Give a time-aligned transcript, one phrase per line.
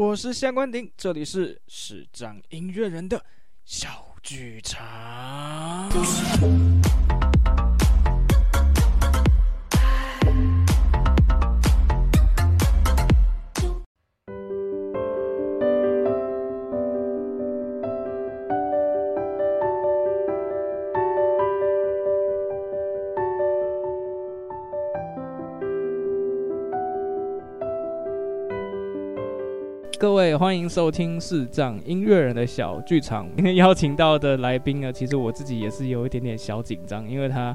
[0.00, 3.22] 我是夏关鼎，这里是市长音乐人的
[3.66, 5.90] 小剧场。
[30.40, 33.28] 欢迎收听视障音乐人的小剧场。
[33.36, 37.54] 今天邀请到的来宾呢，其实我自己也是有一点点小紧张，因为他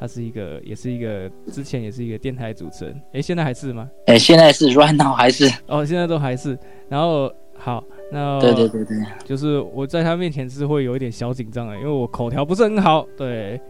[0.00, 2.98] 他是一个，也是一个之前也是一个电台主持人。
[3.12, 3.86] 哎，现在还是吗？
[4.06, 5.44] 哎，现在是，right now 还是？
[5.66, 6.58] 哦，现在都还是。
[6.88, 13.06] 然后好，那对对对对，就是我在他面前是会有一点小紧张的，因为我口条不是很好。
[13.14, 13.60] 对。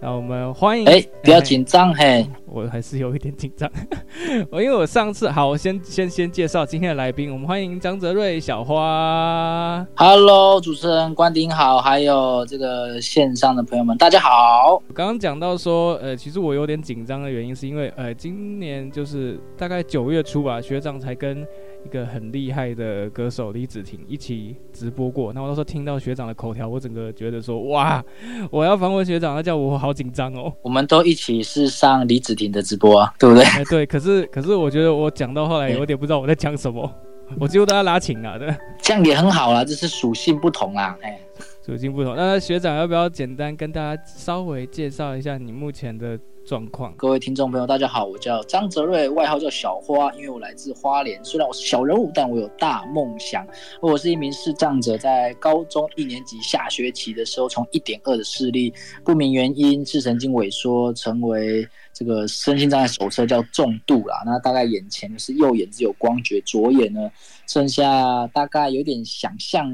[0.00, 3.70] 那我们欢迎，哎，不要紧张嘿，我还是有一点紧张。
[4.48, 9.84] 我因为我上次好，我先先先介绍今天的来宾，我们欢迎张泽瑞小花。
[9.96, 14.80] Hello，主持人关顶好，还有这个线上的朋友们，大家好。
[14.94, 21.44] 刚刚讲到说，呃，其实我有点紧张的原因是因为，呃，今年就是大概九月初吧，学长才跟。
[21.84, 28.02] 一个很厉害的歌手李子婷一起直播过，那我那时候听到学长的口条，我整个觉得说哇，
[28.50, 30.52] 我要访问学长，那叫我好紧张哦。
[30.62, 33.44] 我们都一起是上李子婷的直播啊，对不对？
[33.44, 33.84] 哎，对。
[33.86, 36.90] 可是可是我觉得我讲到后来有点不知道我在讲什么，
[37.28, 38.54] 嗯、我几乎都要拉琴了，对。
[38.80, 41.20] 这样也很好啦，这是属性不同啦，哎，
[41.64, 42.16] 属性不同。
[42.16, 46.18] 那学长要不要简单跟大家稍微介绍一下你目前的？
[46.44, 51.22] 状况，各位听众朋友，大家好，我叫张泽瑞，外号叫小花，因为我来自花莲。
[51.24, 53.46] 虽然我是小人物，但我有大梦想。
[53.80, 58.72] 我是一名视障者，在高中一年级下学期的时候，从一点二的视力，
[59.02, 64.22] 不明原因视神经萎缩，成为这个身心障碍手册叫重度啦。
[64.26, 67.10] 那大概眼前是右眼只有光觉，左眼呢
[67.46, 69.66] 剩下大概有点想象，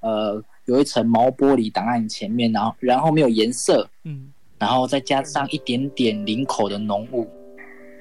[0.00, 4.32] 呃，有一层毛玻璃挡在你前面，然后然后没有颜色，嗯。
[4.58, 7.26] 然后再加上一点点领口的浓雾，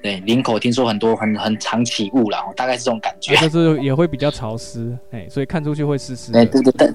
[0.02, 3.36] 对，领口听说很多很很常起雾啦，大概是这种感觉。
[3.42, 6.40] 但是也会比较潮湿，哎，所以看出去会湿湿的。
[6.40, 6.94] 哎，对对对，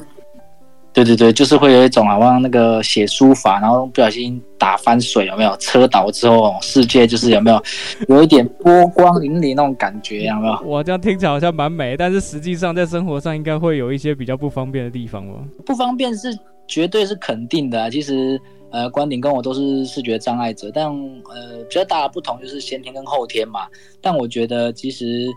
[0.95, 5.55] 对对对，就是会有一种好像那个写书法，然后不小心打翻水，有没有？
[5.59, 7.63] 车倒之后，世界就是有没有
[8.09, 10.59] 有一点波光粼粼那种感觉，有没有？
[10.65, 15.45] 我这样听起来好像蛮美，但是实际上在生活上应该会有一些比较不方便的地方哦。
[15.67, 16.35] 不方便是
[16.67, 18.41] 绝对是肯定的啊，其实。
[18.71, 23.67] 呃，观点跟我都是视觉障碍者，但呃比较大的不同就是先天跟后天嘛。
[24.01, 25.29] 但我觉得其实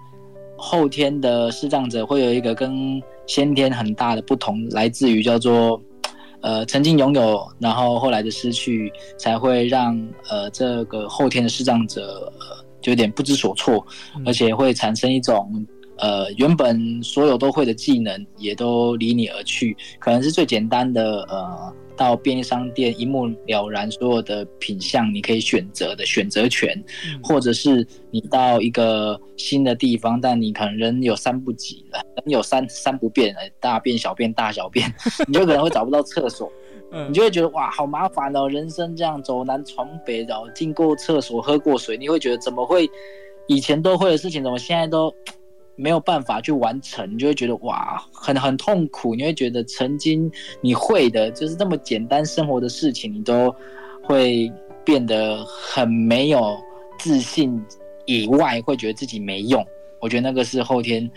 [0.58, 5.82] 后天的视障者会有一个跟先天很大的不同，来自于叫做
[6.42, 10.00] 呃曾经拥有，然后后来的失去，才会让
[10.30, 13.86] 呃这个后天的视障者呃就有点不知所措，
[14.26, 15.66] 而且会产生一种
[15.98, 21.74] 呃原本所有都会的技能也都离你而去，可能是最简单的呃。
[21.96, 26.74] 到便利商店一目了然，所有的品相你可以选择的选择权，
[27.06, 34.92] 嗯，或者是你到一个新的地方，但你可能人有三不急了，人有三三不便，大便、小便、大小便，
[35.28, 36.52] 你就可能会找不到厕所，
[36.92, 42.90] 嗯，你就会觉得哇，好麻烦哦，人生这样走南闯北，然后进过厕所、喝过水，你会觉得怎么会
[43.46, 45.14] 以前都会的事情，怎么现在都。
[45.76, 49.16] 没有办法去完成，你就会觉得哇，很很痛苦。
[49.16, 53.54] 你会觉得曾经你会的，就是这么简单生活的事情，你都
[54.04, 54.52] 会
[54.86, 56.58] 变得很没有
[57.00, 57.60] 自信，
[58.06, 59.66] 以外会觉得自己没用。
[60.00, 61.10] 我觉得那个是后天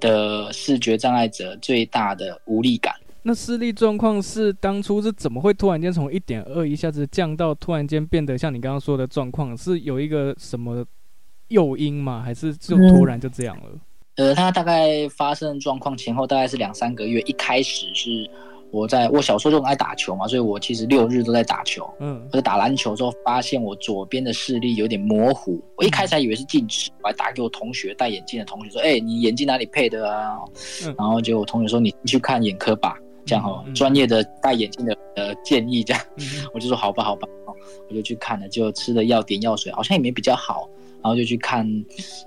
[0.00, 2.94] 的视觉障碍者最大的无力感。
[3.22, 9.54] 那视力状况是当初是怎么会突然间从一点二一下子降到突然间变得像你刚刚说的状况？
[9.56, 10.84] 是有一个什么
[11.48, 12.22] 诱因吗？
[12.24, 13.64] 还是就突然就这样了？
[13.72, 13.80] 嗯
[14.16, 17.20] 呃，他大概发生状况前后大概是两三个月。
[17.22, 18.28] 一开始是
[18.70, 21.88] 我在我小时候就很爱打球嘛，所以我其实六日都在打球。
[22.00, 25.60] 嗯，我在打篮球之后发现我左边的视力有点模糊。
[25.76, 30.38] 我一开始还以为是近视，我还打给我同学戴眼镜的同学说：“哎、欸，你眼镜哪里配的啊？”
[30.84, 32.96] 嗯、然后就我同学说：“你去看眼科吧。”
[33.26, 36.02] 这样哦，专、嗯嗯、业的戴眼镜的呃建议这样。
[36.16, 37.28] 嗯、 我就说：“好吧，好吧。”
[37.88, 40.68] 我就去看了，就吃了药点药水，好像也没比较好。
[41.02, 41.66] 然后就去看，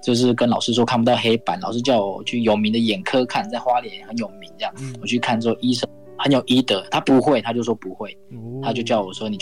[0.01, 4.73] 就是跟老师说看不到黑板，老师叫我去有名的眼科看，在花莲很有名这样。
[4.79, 5.87] 嗯、我去看之后，医生
[6.17, 9.37] 很有医德，他不会，他就说不会，哦、他就叫我说你，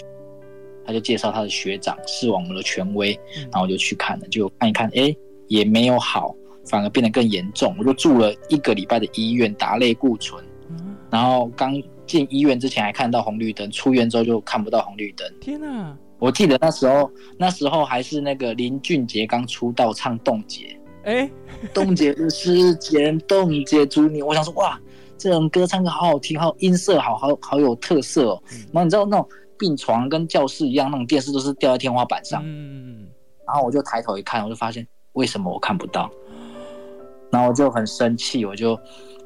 [0.85, 5.15] 他就介绍他的学长，视网膜的权威，嗯、然后我就去看了，就看一看，哎，
[5.47, 6.35] 也没有好，
[6.65, 7.73] 反而变得更严重。
[7.79, 15.25] 我就住了一个礼拜的医院，打类固醇，嗯、然后刚进医院之前还看到红绿灯，出院之后就看不到红绿灯。
[15.39, 15.97] 天哪！
[16.21, 20.65] 我记得那时候，那时候还是那个林俊杰刚出道唱《冻结》，
[21.05, 21.27] 哎，
[21.73, 24.21] 冻结的时间，冻结住你。
[24.21, 24.79] 我想说，哇，
[25.17, 28.43] 这种歌唱歌好好听，好音色好好好有特色哦。
[28.53, 29.27] 嗯、然后你知道那种
[29.57, 32.43] 病床跟教室一样，那种电视都是吊在天花板上。
[32.45, 33.07] 嗯，
[33.47, 36.07] 然后我就抬头一看，我就发现为什么我看不到？
[37.31, 38.79] 然后我就很生气，我就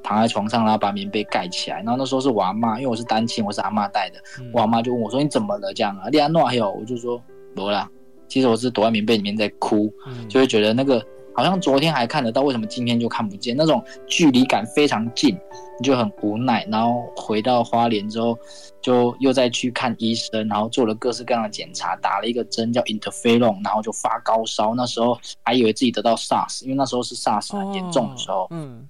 [0.06, 1.78] 躺在床上，然后把棉被盖起来。
[1.78, 4.20] 然后那时候是我阿妈，因为我是单亲，我是阿妈带的。
[4.40, 5.74] 嗯、我阿妈就问我说：“你怎么了？
[5.74, 7.20] 这样啊？”利安诺还有，我就说
[7.56, 7.90] ：“没啦。”
[8.30, 11.04] 其实我是躲在棉被里面在哭，嗯、就会觉得那个。
[11.38, 13.54] 好像昨天还看得到，为什么今天就看不见？
[13.58, 15.38] 那种距离感非常近，
[15.78, 16.66] 你就很无奈。
[16.72, 18.40] 然后回到花莲之后，
[18.82, 24.74] 就又再去看医生，然后做了各式各样的检查，打了一个针叫 interferon，然后就发高烧。
[24.74, 28.44] 那时候还以为自己得到 SARS，因为那时候是 SARS 很严重的时候。
[28.44, 28.88] 哦、嗯。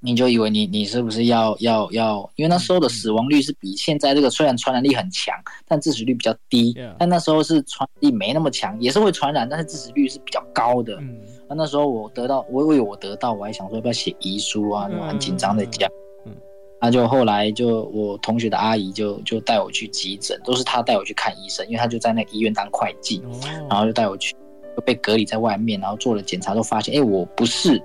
[0.00, 2.30] 你就以为你你是不是要要要？
[2.36, 5.34] 因为那时候的死亡率是比现在这个虽然传染力很强，
[5.66, 6.76] 但致死率比较低。
[6.98, 10.96] 但那时候是传染力没那么强，也是会传染，但是致死率是比较高的。
[11.00, 15.90] 嗯，那那时候我得到，我以为我得到，我还想说要不要写遗书啊，就很紧张的讲。
[16.26, 16.32] 嗯，
[16.80, 23.44] 那就后来就我同学的阿姨就就带我去急诊，都是她带我去看医生，因为她就在那个医院当会计，oh.
[23.70, 24.36] 然后就带我去，
[24.76, 27.82] 就被隔离在外面，然后做了检查，都发现，哎，我不是，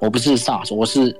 [0.00, 1.14] 我不是 SARS，我是。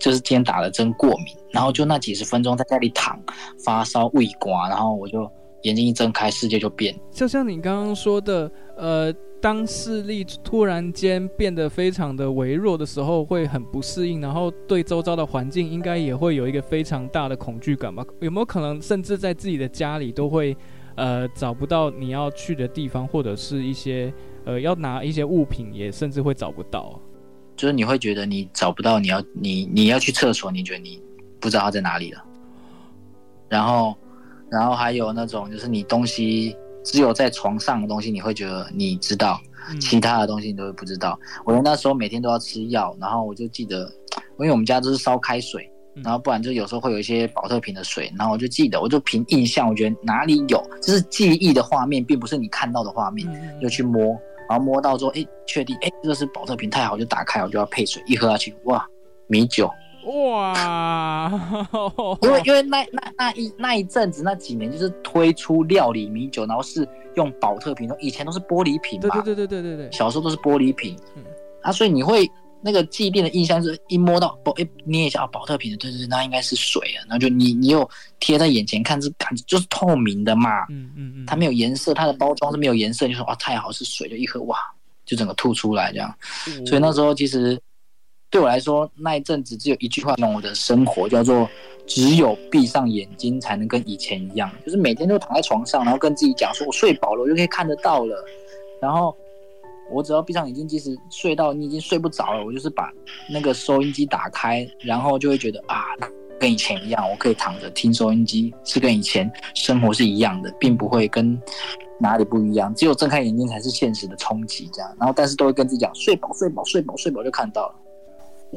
[0.00, 3.20] 就是今天打了针过敏，然后就那几十分钟在家里躺，
[3.64, 5.30] 发烧、胃刮，然后我就
[5.62, 6.98] 眼睛一睁开，世界就变。
[7.12, 9.12] 就像你刚刚说的，呃，
[9.42, 18.02] 当视力突然间变得非常的微弱的时候，会很不适应，然后对周遭的环境应该也会有一个非常大的恐惧感吧？
[18.20, 20.56] 有没有可能甚至在自己的家里都会，
[20.94, 24.12] 呃，找不到你要去的地方，或者是一些
[24.46, 26.98] 呃要拿一些物品，也甚至会找不到？
[27.60, 30.98] 就是你会觉得你找不到，你要你你要去厕所，你觉得你
[31.38, 32.24] 不知道它在哪里了。
[33.50, 33.94] 然后，
[34.50, 39.38] 然后还有那种就是你东西只有在床上的东西，你会觉得你知道，
[39.78, 41.20] 其他的东西你都会不知道。
[41.44, 43.80] 我那时候每天都要吃药，然后我就记得，
[44.38, 45.70] 因为我们家都是烧开水，
[46.02, 53.28] 然后不然就有时候会有一些保特瓶的水，然后我就记得，我就凭印象，我觉得哪里有，就是记忆的画面，并不是你看到的画面，
[53.60, 54.18] 就去摸。
[54.50, 58.84] 然后摸到之后，哎，确定，哎，这个是保特瓶，太好，就打开，我就要配水，一喝下去，哇，
[59.28, 59.70] 米酒，
[60.26, 60.52] 哇，
[62.20, 71.22] 因为因为那那那一那一阵子那几年就是推出料理米酒，然后是用保特瓶，以前都是玻璃瓶嘛，对对对对对对对，小时候都是玻璃瓶，嗯，
[71.62, 72.28] 啊，所以你会。
[72.62, 77.00] 那个祭奠的印象是一摸到宝，哎，捏一下啊，宝特瓶的，对对对，那应该是水啊。
[77.08, 84.58] 然后就你你又贴在眼前看，是感觉就是透明的嘛，嗯嗯嗯，它没有颜色，它的包装是没有颜色，就说哇太好是水，就一喝哇，
[85.06, 86.14] 就整个吐出来这样。
[86.48, 87.58] 嗯、所以那时候其实
[88.28, 91.48] 对我来说，那一阵子只有一句话让我的生活叫做
[91.86, 98.22] 只有闭上眼睛才能跟以前一样，就是每天都躺在床上，然后跟自己讲说我睡饱了，我就可以看得到了，
[98.82, 99.16] 然后。
[99.90, 102.90] 我只要闭上眼睛，即使睡到你已经睡不着了，我就是把
[103.30, 105.84] 那个收音机打开，然后就会觉得啊，
[106.38, 111.38] 跟以前一样，我可以躺着听收音机，是跟以前生活是一样的，并不会跟
[111.98, 112.74] 哪里不一样。
[112.74, 114.90] 只有睁开眼睛才是现实的冲击，这样。
[114.98, 117.74] 然后，但是都会跟自己讲睡饱，睡饱，睡饱，睡饱就看到了。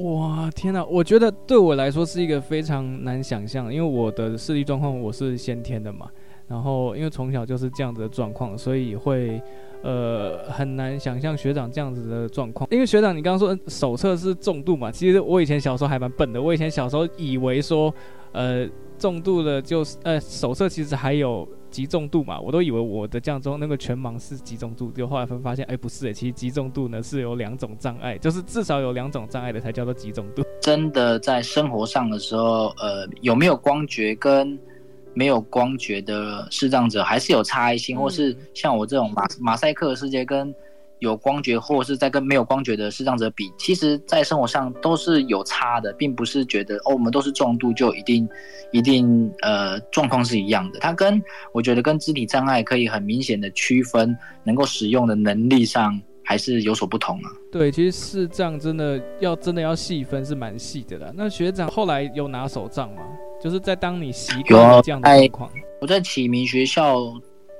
[0.04, 0.84] 哇，天哪！
[0.86, 6.08] 我觉得对我来说是一个非常难想象，因为我的视力状况我是先天的嘛，
[6.48, 9.42] 然后因为从小就是这样子的状况，所以会。
[9.84, 17.94] 呃，很难想象学长这样子的状况，因为学长你刚刚说手册是重度嘛，其实我以前小时候还蛮笨的，我以前小时候以为说，
[18.32, 18.66] 呃，
[18.98, 30.44] 重度的就是呃手册其实还有极重度嘛，我都以为我的这样中那个全盲是极重度，就后来分发现，哎，不是哎，其实极重度呢是有两种障碍，就是至少有两种障碍的才叫做极重度。
[30.62, 34.58] 真的在生活上的时候，呃，有没有光觉跟？
[35.14, 40.54] 没有光觉的视障者还是有差异性，或是像我这种马马赛克的世界跟
[41.00, 48.28] 有光觉，或者是在跟没有光觉的视障者比，其实，在生活上都是有差的，并不是觉得哦，我们都是重度就一定
[48.72, 50.80] 一定呃状况是一样的。
[50.80, 57.30] 它跟我觉得跟肢体障碍可以很明显的区分，能够使用的能力上还是有所不同啊。
[57.52, 61.12] 对，其实视障真的要真的要细分是蛮细的啦。
[61.14, 63.02] 那学长后来有拿手杖吗？
[63.44, 67.02] 就是在当你习惯这样的情况，我在启明学校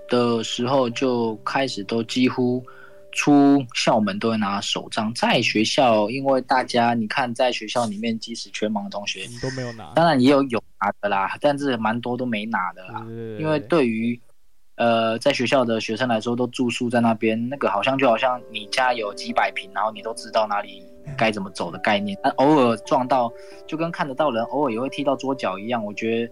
[0.08, 2.64] 的时候就开始都几乎
[3.12, 5.14] 出校门都会拿手杖。
[5.14, 13.06] 在学校，因为大家你看，在学校里面，即使全盲的同学都没有拿，当然也有有拿的啦，但是蛮多都没拿的啦。
[13.38, 14.18] 因为对于
[14.78, 20.82] 呃在学校的学生来说，都住宿在那边，那个好像就好像你家有几百平，然后你都知道哪里。
[21.18, 23.32] 该怎么走的概念，但偶尔撞到，
[23.68, 25.84] 就跟看得到人偶尔也会踢到桌角一样。
[25.84, 26.28] 我觉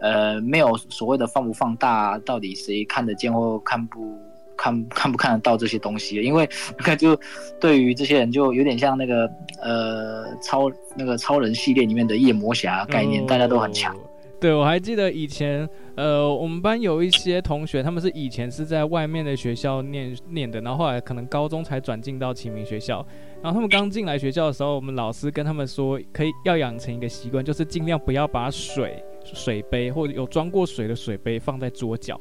[0.00, 4.18] 得，呃，没有所谓的放不放大，到底谁看得见或看不
[4.56, 6.46] 看看不看得到这些东西，因为
[6.78, 7.18] 看就
[7.58, 9.30] 对于这些人就有点像那个
[9.62, 13.96] 呃超那个超人系列里面的夜魔侠概念，哦、大家都很强。
[14.38, 23.06] 对，我还记得以前，呃，我们班有一些同学，他们是以前是在外面的学校念念的，然后后来可能高中才转进到启明学校。
[23.42, 32.20] 然后他们刚进来学校的时候，我们老师跟他们说，可以要养成一个习惯，就是尽量不要把水水杯或者有装过水的水杯放在桌角。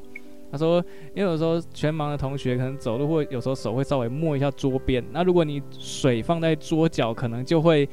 [0.51, 0.83] 他说，
[1.13, 7.87] 因为有时候全盲的同学可能走路或有时候手会稍微摸一下桌边，那如果你水放在桌角，可能就会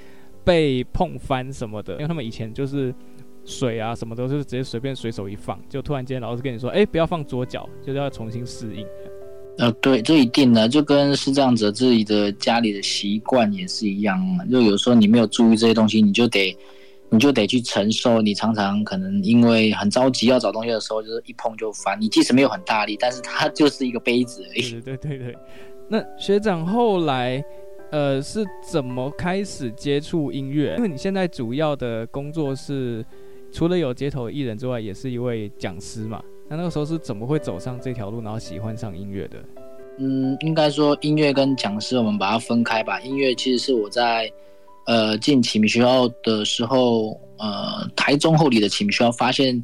[0.44, 1.94] 被碰翻什么的。
[1.94, 2.94] 因为他们以前就是。
[3.48, 8.84] 水啊，什么都是直接随便随手一放，就突然间老师跟你说，哎、不要放桌角，就是要重新适应。
[9.58, 14.44] 呃，对，这一定的，就跟是这样子自己的家里的习惯也是一样嘛。
[14.46, 16.56] 就有时候你没有注意这些东西，你就得，
[17.10, 18.20] 你就得去承受。
[18.20, 21.98] 你常常可能因为很着急要找东西的时候，就是一碰就翻。
[22.00, 24.80] 你即使没有很大力，但是它 就是一个杯子而已。
[24.80, 25.36] 对对对。
[25.88, 27.42] 那学长后来，
[27.90, 30.74] 呃，是怎么开始接触音乐？
[30.76, 33.04] 因为你现在主要的工作是。
[33.52, 36.20] 除了有街头艺人之外，也是一位讲师嘛。
[36.48, 39.38] 那那个时候是怎么会走上这条路，然后喜欢上音乐的？
[39.98, 43.00] 嗯，应该说音乐跟讲师，我们把它分开吧。
[43.00, 44.30] 音乐其实是我在
[44.86, 49.60] 呃进启明学校的时候，呃，台中后里的启明学校发现，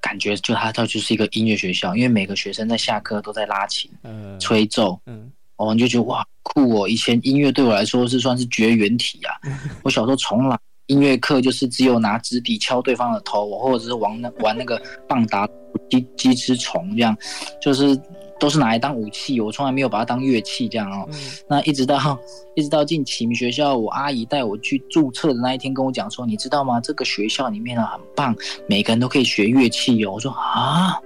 [0.00, 6.88] 感觉就它它就是一个音乐学校，因为每个学生在下课都在拉琴、呃、吹奏，嗯，我们就觉得哇酷哦！
[6.88, 9.34] 以前音乐对我来说是算是绝缘体啊，
[9.84, 10.58] 我小时候从来。
[10.90, 15.48] 音乐课就是只有拿纸笔敲对方的头，或者是玩那玩那个棒打
[15.88, 17.16] 鸡鸡吃虫这样，
[17.62, 17.96] 就是
[18.40, 21.06] 都是拿来当武器，我从来没有把它当乐器这样哦。
[21.12, 21.14] 嗯、
[21.48, 21.96] 那一直到
[22.56, 26.80] 一直到进启明学校，我阿姨带我去注册的那一天，跟我讲说，你知道吗？
[26.80, 28.34] 这个学校里面呢很棒，
[28.68, 30.14] 每个人都可以学乐器哦。
[30.14, 31.00] 我说啊，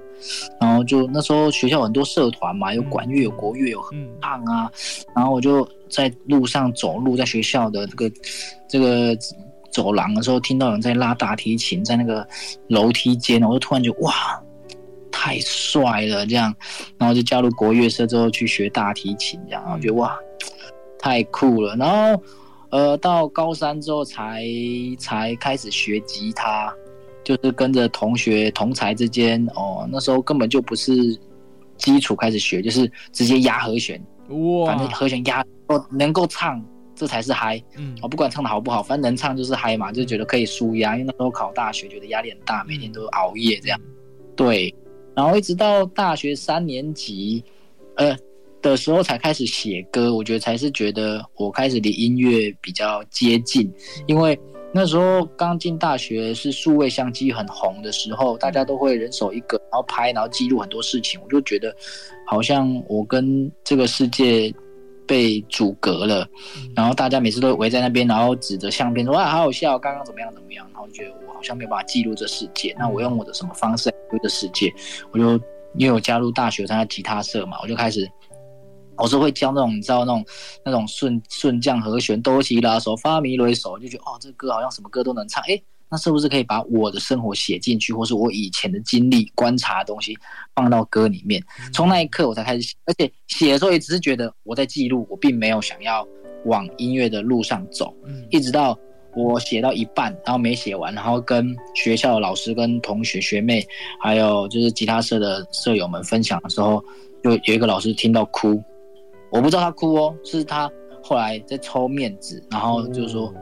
[0.58, 4.72] 然后就那时候学校很多社团嘛，有管乐、有国乐、有合唱啊，
[5.14, 8.10] 然后我就在路上走路，在学校的这个
[8.66, 9.14] 这个。
[9.74, 12.24] 走廊的时候，听到有人在拉大提琴，在那个
[12.68, 14.40] 楼梯间，我就突然觉得哇，
[15.10, 16.54] 太帅了这样，
[16.96, 20.16] 然后就加入国乐社之后去学大提琴，这样，然后觉得哇，
[20.96, 21.74] 太酷了。
[21.74, 22.22] 然后
[22.70, 24.44] 呃，到高三之后才
[24.96, 26.72] 才开始学吉他，
[27.24, 30.92] 就是跟着同学同才之间哦，那时候根本就不是
[31.76, 36.64] 基础开始学，就是直接压和弦，哇，反正和弦压哦能够唱。
[36.96, 40.96] 这才是嗨，嗯，我不管唱的好不好，反正能唱就是嗨嘛，就觉得可以舒压。
[40.96, 43.80] 因为那时候考大学，觉得压力很大，每天都熬夜这样。
[44.36, 44.72] 对，
[45.14, 47.42] 然后一直到大学三年级，
[47.96, 48.16] 呃
[48.62, 50.14] 的时候才开始写歌。
[50.14, 53.72] 我觉得才是觉得我开始离音乐比较接近，
[54.06, 54.38] 因为
[54.72, 61.20] 那时候刚进大学是数位相机很红的时候，大家都会人手一个，然后拍，然后记录很多事情。
[61.22, 61.74] 我就觉得
[62.26, 64.54] 好像我跟这个世界。
[65.06, 66.26] 被阻隔了，
[66.74, 72.74] 然后大家每次都围在那边，然后指着相片说：“哇，好好笑，刚刚怎么样怎么样？”然后觉得我好像没有办法记录这世界。
[72.78, 74.72] 那我用我的什么方式来记录这世界？
[75.12, 75.32] 我就
[75.76, 78.08] 因为我加入大学参加吉他社嘛，我就开始，
[78.96, 80.24] 我是会教那种你知道那种
[80.64, 85.60] 那种顺顺降和弦哆西拉嗦发咪来嗦，就觉得哦，这个歌好像什么歌都能唱，哎。
[85.94, 90.18] 那是不是可以把我的生活写进去，或是我以前的经历、观察的东西
[90.52, 91.40] 放到歌里面？
[91.72, 96.04] 从那一刻我才开始写，而且写的时候也只是觉得我在记录，我并没有想要
[96.46, 97.94] 往音乐的路上走。
[98.28, 98.76] 一直到
[99.14, 103.64] 我写到一半，然后没写完，然后跟学校的老师、跟同学、学妹，
[104.00, 106.84] 还有就是吉他社的舍友们分享的时候，
[107.22, 108.60] 就有一个老师听到哭，
[109.30, 110.68] 我不知道他哭哦，是他
[111.04, 113.32] 后来在抽面子，然后就是说。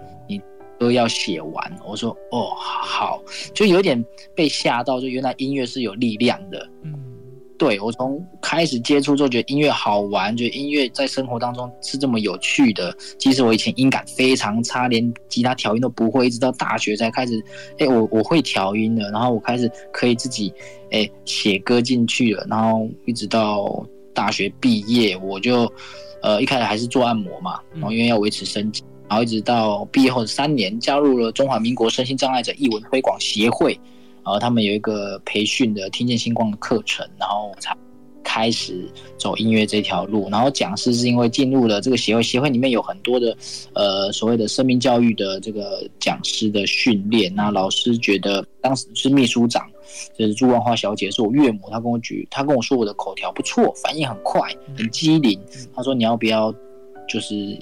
[0.78, 3.22] 都要写完，我说哦好，
[3.54, 6.68] 就有点被吓到，就原来音乐是有力量的。
[6.82, 6.92] 嗯，
[7.56, 12.92] 对，我从开始接触之后觉得音乐好玩，觉得音乐在生活当中是这么有趣的。
[13.18, 17.40] 其实我以前音感非常差，连吉他调音都不会，一直到大学才开始，
[17.78, 20.52] 哎，我我会调音了，然后我开始可以自己
[20.90, 25.72] 哎写歌进去了，然后一直到大学毕业，我就
[26.22, 28.82] 呃一开始还是做按摩嘛，然后因为要维持生计。
[29.12, 33.78] 然后一直到毕业后三年，加入了中华民国身心障碍者艺文推广协会，
[34.24, 37.76] 然后他们有一个培训的听见星光的课程，然后才
[38.24, 40.30] 开始走音乐这条路。
[40.30, 43.36] 然后讲师是因为进入了这个协会，协会里面有很多的
[43.74, 47.30] 呃所谓的生命教育的这个讲师的训练。
[47.34, 49.70] 那老师觉得当时是秘书长，
[50.18, 55.38] 就是朱万花小姐是我岳母，她跟我举，她跟我说我的口条不错，反应很快，很机灵。
[55.76, 56.50] 她说你要不要
[57.06, 57.58] 就是。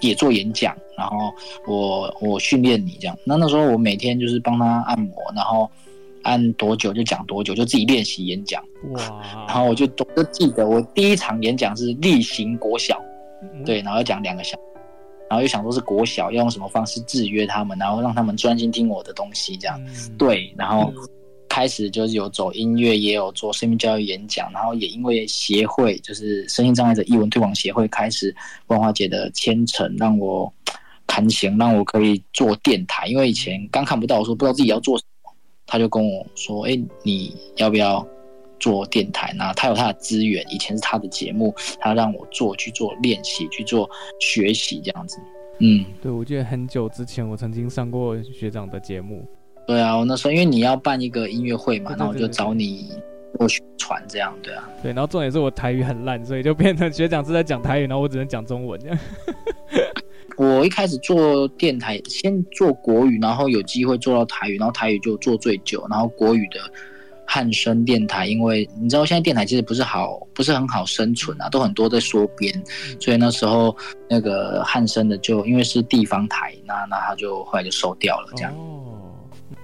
[0.00, 1.32] 也做演讲，然后
[1.66, 3.16] 我我训练你这样。
[3.24, 5.70] 那那时候我每天就是帮他按摩，然后
[6.22, 8.62] 按多久就讲多久，就自己练习演讲。
[8.92, 9.46] 哇！
[9.46, 13.00] 然后我就都都记得，我第一场演讲是例行国小，
[13.42, 14.62] 嗯、对，然后要讲两个小时，
[15.28, 20.92] 然后又想说是国小要用什么方式制约他们，然后让他们专心听我的东西，这样、嗯、对，然后。
[21.52, 28.34] 开始就是有走音乐，也有做生命教育演讲，然后也因为协会，就是身心障碍者艺文推广协会，开始
[28.68, 30.50] 万花姐的牵扯，让我
[31.06, 33.06] 弹琴，让我可以做电台。
[33.06, 35.30] 因为以前刚看不到，我说不知道自己要做什么，
[35.66, 38.02] 他就跟我说：“哎，你要不要
[38.58, 43.86] 做电台？”那他有他的资源，以前是他的节目，他让我做去做练习，去做
[44.20, 45.18] 学习这样子。
[45.58, 49.28] 嗯，对，我记得很久之前我曾经上过学长的节目。
[49.66, 52.92] 对啊，我那时候因为你要办一个音乐会嘛，那我就找你
[53.38, 54.68] 做宣传这样，对啊。
[54.82, 58.98] 对，然后重点是我台语很烂，所以就变成学长是在讲台语，然后我只能讲中文这样。
[60.38, 66.58] 我一开始做电台，先做国语，然后有机会做到台语，然后台语就做最久，然后国语的
[67.26, 72.52] 汉声电台，因为你知道现在电台其实不是好，不是很好生存啊，都很多在缩编，
[72.98, 73.76] 所以那时候
[74.08, 78.52] 那个汉声的就因为是地方台，那那他就后来就收掉了这样。
[78.54, 78.80] 哦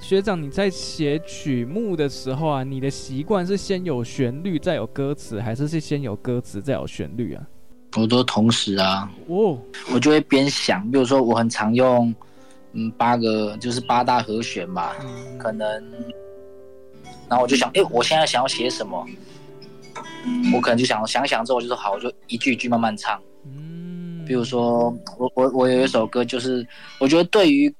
[0.00, 7.42] 学长，你在写曲目的时候啊，你的习惯是先有旋律再有歌词，还是是先有歌词再有旋律啊？
[7.96, 9.10] 我都同时啊。
[9.26, 9.58] 哦，
[9.92, 12.14] 我就会边想，比如说我很常用，
[12.72, 15.66] 嗯，八个就是八大和弦嘛，嗯、可能，
[17.28, 19.06] 然后我就想，哎，我现在想要写什么？
[20.54, 23.20] 我可能就想想想之后，就说好，我就一句一句慢慢唱。
[23.46, 26.66] 嗯，比如说我我我有一首歌，就是
[27.00, 27.74] 我觉得对于。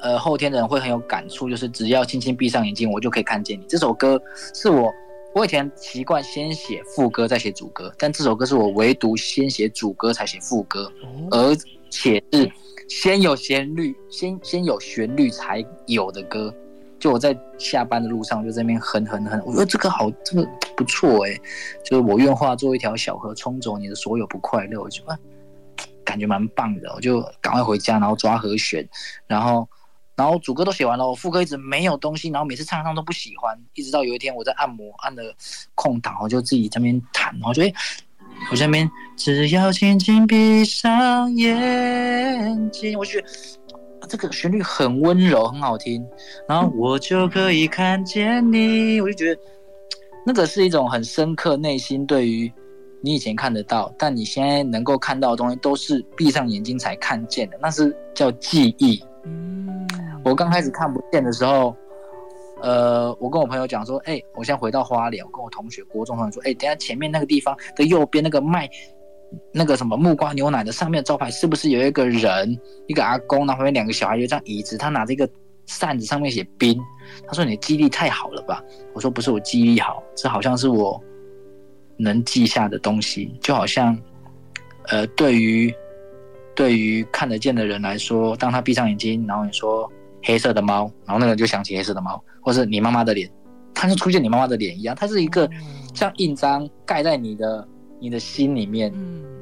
[0.00, 3.64] 呃，后天的人会很有感触，就是只要轻轻闭上眼睛，我就可以看见你。
[3.68, 4.20] 这首歌
[4.54, 4.92] 是我，
[5.34, 10.90] 我以前习惯先写副歌再写主歌，但这首歌是我唯独先写主歌才写副歌，
[11.32, 11.56] 而
[11.90, 12.48] 且是
[12.88, 16.54] 先有旋律，先先有旋律才有的歌。
[17.00, 21.36] 就我在下班的路上，就在那边哼哼哼，我觉得这个好，这个不错哎，
[21.84, 25.18] 就是我愿化作一条小河，冲走你的所有不快乐，我觉得
[26.04, 28.88] 感觉蛮棒的，我就赶快回家，然后抓和弦，
[29.26, 29.68] 然后。
[30.18, 35.22] 然后主歌都写完了，我副歌一直没有东西，然后每次唱唱都不喜欢，一直到有一天我在按摩按了
[35.76, 37.72] 空档，我就自己在那边弹，然后就哎，
[38.50, 43.28] 我在那边只要轻轻闭上眼睛，我觉得
[44.08, 46.04] 这个旋律很温柔，很好听，
[46.48, 49.40] 然后我就可以看见你，我就觉得
[50.26, 52.52] 那个是一种很深刻内心对于
[53.00, 59.00] 你以前看得到，但你现在能够看到的东西都是闭上眼睛才看见的，那是叫记忆。
[60.24, 61.74] 我刚开始看不见的时候，
[62.60, 68.68] 呃，我跟我朋友讲说，哎、我现在回到花莲，我跟我同学、国中同学说，哎、等下前面那个地方的右边那个卖
[69.52, 75.28] 那个什么木瓜牛奶的上面招牌，是不是有一个人，一个阿公，然后旁边两个小孩，有一张椅子，他拿着一个
[75.66, 76.78] 扇子，上面写冰。
[77.26, 78.62] 他说你的记忆力太好了吧？
[78.94, 81.00] 我说不是我记忆力好，这好像是我
[81.96, 83.96] 能记下的东西，就好像，
[84.88, 85.72] 呃，对于
[86.56, 89.90] 对于看得见的人来说，当他闭上眼睛，然后你说。
[90.28, 93.30] 黑色的猫，然后那个人就想起黑色的猫，或是你妈妈的脸，
[93.72, 95.48] 它就出现你妈妈的脸一样，它是一个
[95.94, 97.66] 像印章盖在你的
[97.98, 98.92] 你的心里面，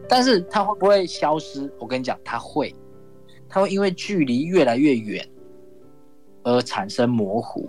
[0.08, 1.68] 但是它会不会消失？
[1.80, 2.72] 我跟你讲，它会，
[3.48, 5.28] 它会因为距离越来越远
[6.44, 7.68] 而产生模糊，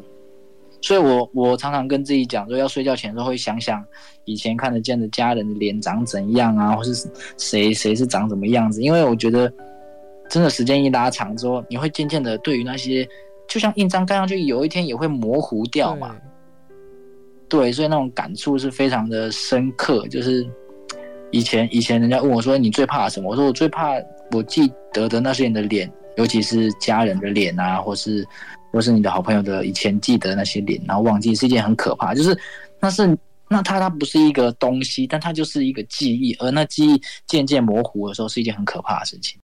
[0.79, 3.83] 所以我我常常跟自己讲说，要睡觉前的时候会想想
[4.25, 9.51] 以前看得见的家人的脸长怎样啊，或是谁谁是长什么样子，因为我觉得。
[10.29, 13.07] 真的时间一拉长之后，你会渐渐的对于那些，
[13.47, 16.15] 就像印章盖上去，有一天也会模糊掉嘛。
[17.47, 20.07] 对，对，所以那种感触是非常的深刻。
[20.07, 20.45] 就是
[21.31, 23.29] 以前以前人家问我说，你最怕什么？
[23.29, 23.93] 我说我最怕
[24.31, 28.27] 我记得的那些人的脸，尤其是家人的脸啊，或是
[28.71, 32.13] 或是你的好朋友的以前记得那些脸，然后忘记是一件很可怕。
[32.13, 32.37] 就是
[32.81, 33.17] 那是
[33.49, 39.39] 那它它不是一个东西，但它就是一个记忆，而那记忆渐渐模糊的时候，是一件很可怕的事情。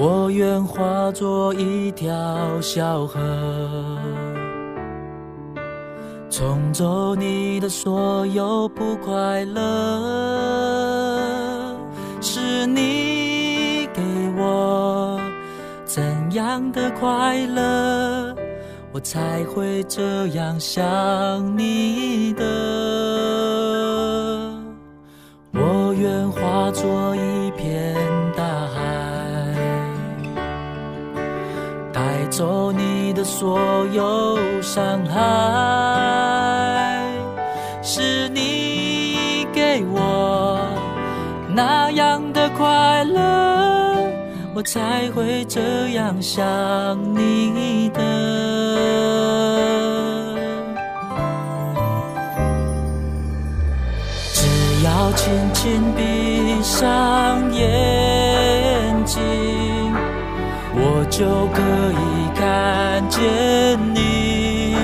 [0.00, 2.08] 我愿化作一条
[2.60, 3.18] 小河，
[6.30, 9.60] 冲走你的所有不快乐，
[12.20, 14.00] 是你给
[14.36, 15.20] 我
[16.32, 18.34] 样的快乐，
[18.92, 20.80] 我才会这样想
[21.56, 22.44] 你的。
[25.52, 27.94] 我愿化作一片
[28.36, 28.78] 大海。
[31.92, 33.58] 带走你的所
[33.92, 35.20] 有伤害，
[37.82, 40.60] 是你给我
[41.54, 43.57] 那样的快乐，
[44.58, 46.36] 我才会这样想
[47.14, 48.00] 你的。
[54.34, 59.22] 只要轻轻闭上眼睛。
[60.74, 63.22] 我就可以看见
[63.94, 64.74] 你，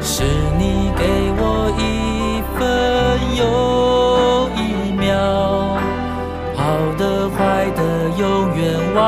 [0.00, 0.22] 是
[0.58, 1.04] 你给
[1.36, 2.58] 我一分
[3.36, 3.44] 又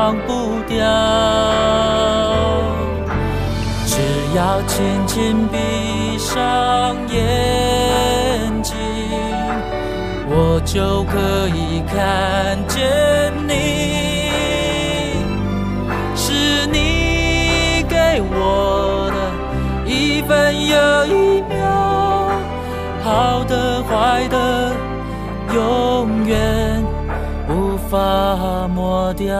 [0.03, 0.77] 忘不掉。
[3.85, 3.95] 只
[4.35, 8.75] 要轻轻闭上眼睛，
[10.27, 12.83] 我就可以看见
[13.47, 13.51] 你。
[16.17, 19.17] 是你给我的
[19.89, 21.63] 一分又一秒，
[23.05, 24.75] 好的坏的，
[25.53, 26.35] 永远
[28.67, 29.35] 抹掉。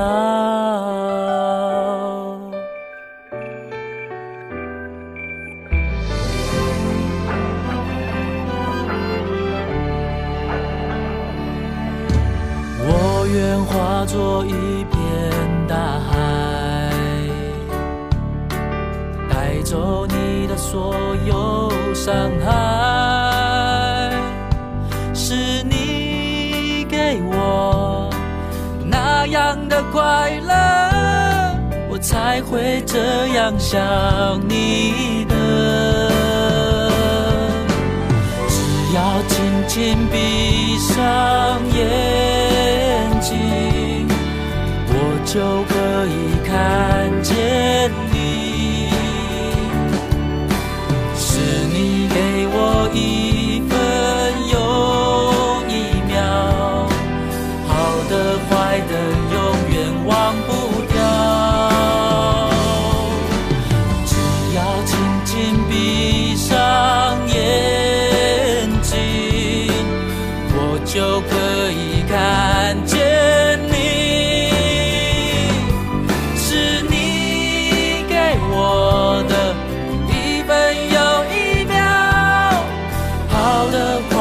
[12.86, 16.14] 我愿化作一片大海。
[19.30, 20.94] 带走你的所
[21.26, 22.83] 有伤害，
[29.94, 30.52] 快乐，
[31.88, 33.80] 我才会这样想
[34.50, 35.36] 你的。
[38.50, 38.56] 只
[38.96, 40.96] 要轻轻闭上
[41.76, 41.78] 眼
[43.22, 44.08] 睛，
[44.90, 45.74] 我就可
[46.10, 46.52] 以看
[47.22, 47.92] 见
[71.14, 71.36] 就可
[71.70, 72.98] 以看见
[73.70, 74.50] 你，
[76.36, 78.16] 是你给
[78.50, 79.54] 我的。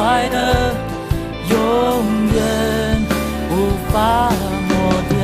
[0.05, 0.37] 爱的
[1.49, 1.57] 永
[2.31, 2.37] 远
[3.49, 3.51] 无
[3.91, 4.29] 法
[4.69, 4.71] 抹
[5.09, 5.15] 掉，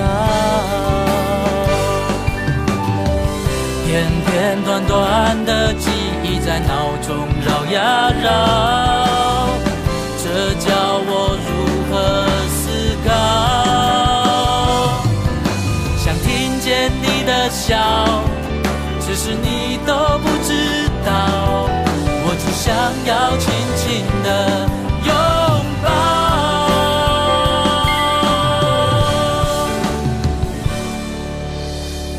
[3.85, 3.87] 片
[4.25, 4.27] 片
[4.63, 5.91] 段段的记
[6.23, 8.27] 忆在脑中绕呀绕，
[17.69, 17.77] 笑，
[18.99, 21.11] 只是你都不知道，
[22.25, 22.73] 我只想
[23.05, 23.45] 要轻
[23.77, 23.85] 轻
[24.23, 24.27] 的
[25.05, 25.13] 拥
[25.83, 25.87] 抱。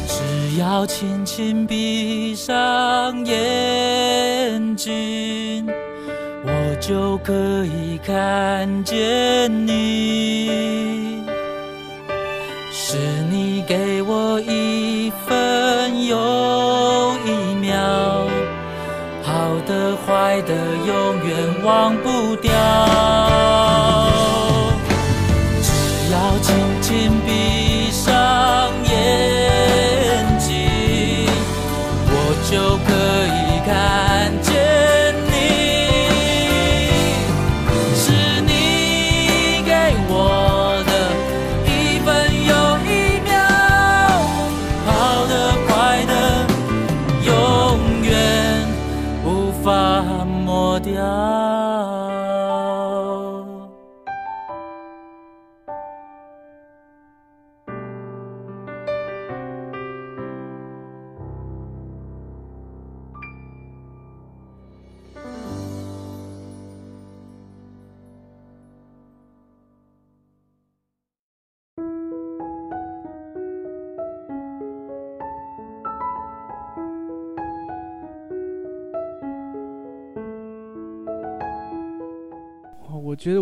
[0.07, 0.15] 只。
[0.59, 2.55] 要轻轻闭上
[3.25, 5.67] 眼睛，
[6.45, 7.33] 我就可
[7.65, 10.90] 以看见你。
[20.43, 20.55] 的
[20.87, 23.70] 永远忘不掉。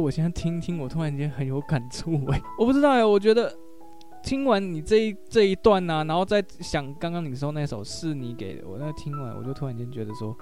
[0.09, 3.55] 我现在听听，我突然间很有感触哎， 我不知道哎，我觉得
[4.23, 10.35] 听完你这一这一段呢、然后再想刚刚你说那首是你给的，我那听完我就突然间觉得说，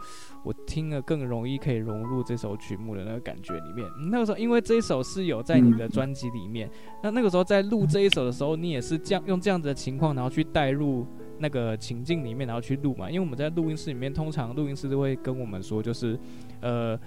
[0.45, 3.85] 我听了更容易可以融入这首曲目的那个感觉里面。
[4.09, 6.71] 那个时候因为这一首是有在你的专辑里面，
[7.03, 11.05] 那那个时候在录这一首的时候，你也是这样用这样子的情况，然后去带入
[11.39, 13.11] 那个情境里面，然后去录嘛。
[13.11, 16.17] 因为我们在录音室里面，通常录音师都会跟我们说，就是
[16.61, 16.99] 呃，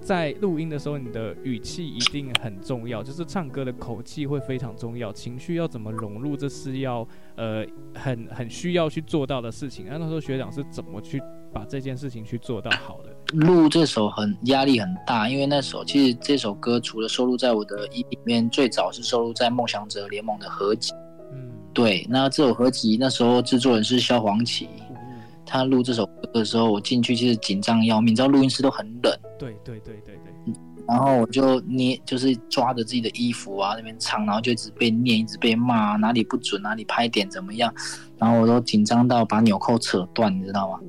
[0.00, 7.06] 在录音的时候，你的语气一定很重要，就是唱歌的口气会非常重要，情绪要怎么融入，这是要
[7.36, 9.86] 呃很很需要去做到的事情。
[9.88, 11.20] 那那时候学长是怎么去
[11.52, 13.14] 把这件事情去做到好的？
[13.34, 20.94] 录这首很压力很大，因为那首其实这首歌除了收录在我的 EP 里面，最早是收录在梦想者联盟的合集。
[21.32, 24.87] 嗯，对，那这首合集那时候制作人是萧煌奇，嗯、
[25.48, 29.18] 他录这首歌的时候，我进去其实紧张要命，你知道录音室都很冷。
[29.38, 30.54] 对对对对对。
[30.86, 37.70] 然后我就捏，就是抓着自己的衣服啊，那边唱，然后就一直被念，一直被骂，哪里不准，哪里拍点怎么样，
[38.16, 40.80] 然后我都紧张到把纽扣扯断，你知道吗？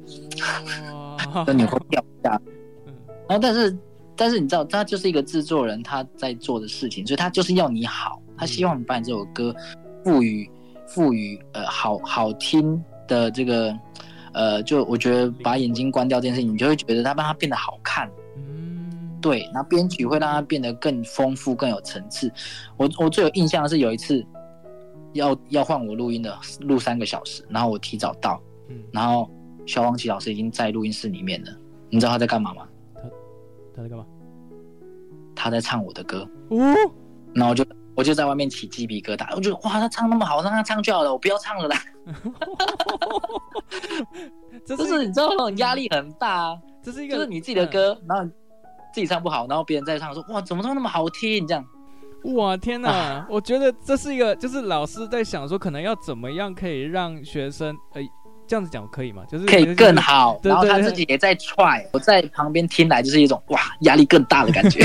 [1.45, 2.29] 这纽扣掉下。
[3.27, 3.77] 然后但是
[4.15, 9.53] 但是你知道，他就是一个制作人他在做的事情，所以他就是要你好，他希望你把你这首歌
[10.05, 10.49] 赋予
[10.87, 13.77] 赋予呃好好听的这个
[14.33, 18.09] 呃，就我觉得把眼睛关掉这件事情，你就会觉得它让它变得好看。
[19.21, 22.31] 对，那编曲会让它变得更丰富、更有层次。
[22.77, 24.25] 我我最有印象的是有一次
[25.13, 29.29] 要要换我录音的，录三个小时，然后我提早到，嗯，然后
[29.65, 31.51] 萧煌奇老师已经在录音室里面了。
[31.89, 32.67] 你知道他在干嘛吗？
[32.95, 33.01] 他
[33.75, 34.05] 他在干嘛？
[35.35, 36.25] 他在唱我的歌。
[36.49, 36.75] 哦，
[37.33, 41.77] 然后我就我就在外面起鸡皮疙瘩，我觉得哇，他唱那么好，让他唱就好了，我不要唱了啦。
[44.65, 48.25] 这是，就是你知道那种压力很大啊，这是一个就是你自己的歌，嗯、然后。
[48.91, 51.45] 自己唱不好，然后别人在唱，说哇，怎么唱那么好听？
[51.45, 51.63] 这样，
[52.33, 52.89] 哇天哪！
[52.89, 58.01] 啊、我觉得这是一个，就是老师在想说，可能要怎么样可以让学生，呃，
[58.49, 59.23] 这样子讲可以吗？
[59.29, 60.39] 就是可以更好。
[60.43, 64.83] 然后他自己也在 try，我在旁边听来就是一种哇，压力更大的感觉。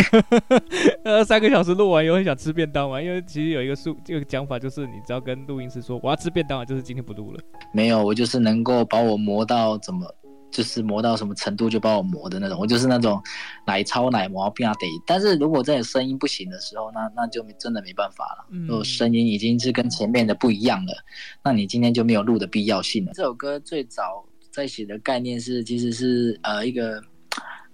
[1.03, 7.40] 呃，三个小时录完以后很想吃便当嘛，因为其实有一个数，这个讲法就是，你只要跟录音师说我要吃便当，就是今天不录了。
[7.72, 10.07] 没有，我就是能够把我磨到怎么。
[10.54, 13.20] 就是磨到什么程度就把我磨的那种，我就是那种
[13.66, 14.86] 奶超奶磨病啊得。
[15.04, 18.46] 但是如果真的声音不行的时候，那那就真的没办法了。
[18.68, 20.94] 如果声音已经是跟前面的不一样了，
[21.42, 23.10] 那你今天就没有录的必要性了。
[23.14, 27.02] 这首歌最早在写的概念是，其实是呃一个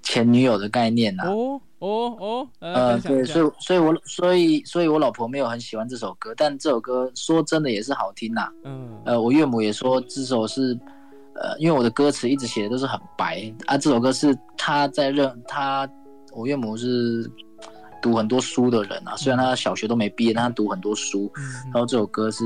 [0.03, 1.25] 前女友的概念呐。
[1.27, 8.49] 哦哦哦，呃对，所以所以我所以所以我老婆没有很喜欢这首歌，但这首歌说真的也是好听呐。
[8.65, 10.79] 嗯，呃，我岳母也说这首是。
[11.41, 15.89] 呃，因为我的歌词一直写的都是很白啊，这首歌是他在认他，
[16.33, 17.31] 我岳母是
[18.03, 21.33] 读很多书的人啊，虽然他小学都没毕业，但他读很多书，
[21.65, 22.45] 然后这首歌是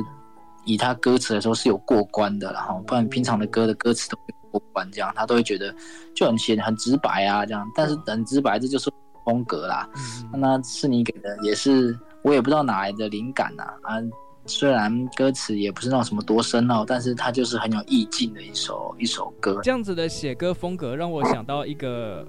[0.64, 5.74] 以他歌词来说是有过关的，然后不然平常的歌的歌词都没有过关，这样他都会觉得
[6.14, 8.88] 就很写很直白啊，这样，但是很直白这就是
[9.24, 9.88] 风格啦，
[10.32, 13.98] 那是你给的，也是我也不知道哪来的灵感呐啊。
[14.46, 19.58] 虽然歌词也不是那种什么多深奥，但是它就是很有意境的一首一首歌。
[19.62, 22.26] 这样子的写歌风格让我想到一个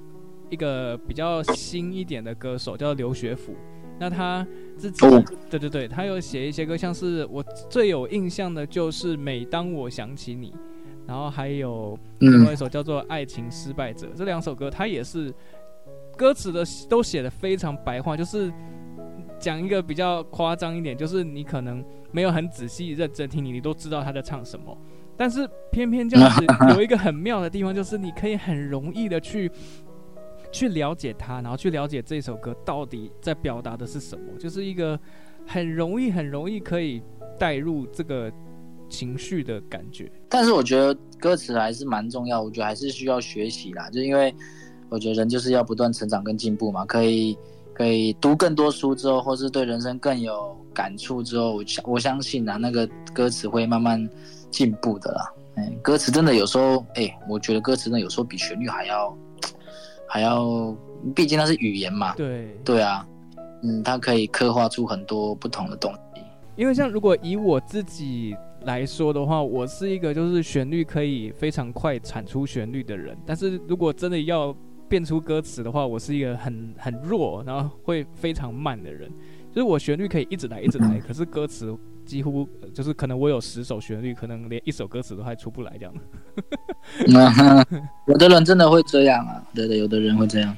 [0.50, 3.56] 一个比较新一点的歌手，叫刘学府。
[4.00, 4.48] 那他
[4.78, 10.52] 自己，哦、对对对，他有写一些歌，像是我最有印象的就是《每当我想起你》，
[11.06, 14.08] 然后还有另外一首叫做《爱情失败者》。
[14.10, 15.34] 嗯、这两首歌他也是
[16.18, 18.52] 歌词的都写的非常白话，就是。
[19.46, 24.76] 讲一个比较夸张一点，就是你可能没有很仔细认真听你，你都知道他在唱什么。
[25.16, 29.52] 但是偏偏这样子有一个很妙的地方，就是你可以很容易的去
[30.52, 35.00] 去了解他，然后去了解这首歌到底在表达的是什么，就是一个
[35.46, 37.00] 很容易很容易可以
[37.38, 38.32] 带入这个
[38.90, 40.12] 情绪的感觉。
[40.28, 44.34] 但是我觉得歌词还是蛮重要，我觉得还是需要学习啦，就因为
[44.90, 47.38] 我觉得人就是要不断成长跟进步嘛，可以。
[47.76, 54.10] 可以读更多书之后，或是对人生更有感触之后，我相我相信啊，那个歌词会慢慢
[54.50, 55.30] 进步的啦。
[55.58, 59.18] 嗯，歌词真的有时候，哎、欸，我觉得歌词真的有时候比旋律还要
[60.08, 60.74] 还要，
[61.14, 62.14] 毕竟它是语言嘛。
[62.16, 63.06] 对对啊，
[63.62, 66.22] 嗯，它可以刻画出很多不同的东西。
[66.56, 74.56] 因为像如果以我自己来说的话，我是一个就是旋律可以非常快产出旋律的人，但是如果真的要
[74.96, 79.12] 变出歌词的话，我是一个很很弱，然后会非常慢的人。
[79.54, 85.94] 就是我旋律可以一直来，一直来，可是歌词几乎就是可能我有十首旋律，可能连一首歌词都还出不来这样。
[88.08, 90.56] 有的人真的会这样啊，对对，有的人会这样。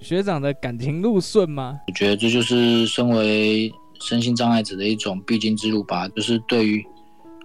[0.00, 1.80] 学长的感情路顺吗？
[1.88, 6.06] 我觉得这就是身为身心障碍者的一种必经之路吧。
[6.10, 6.80] 就是对于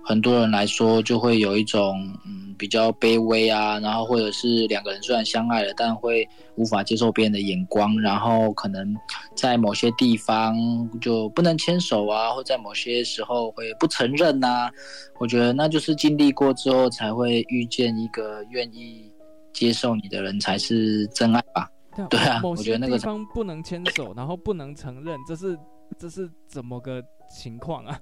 [0.05, 2.43] 很多人来说，就会有一种嗯。
[2.57, 8.95] 比较卑微啊，然后或者是两个人虽然相爱了，但会无法接受别人的眼光，然后可能
[9.35, 10.55] 在某些地方
[11.01, 14.71] 就不能牵手啊，或在某些时候会不承认呐、啊。
[15.19, 19.11] 我觉得那就是经历过之后才会遇见一个愿意
[19.51, 21.69] 接受你的人才是真爱吧。
[22.09, 25.59] 对啊，我觉得那个地方不能牵手，然后不能承认，这是
[25.99, 27.99] 这是怎么个情况啊？